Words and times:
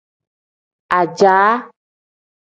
Ajaa. 0.99 1.51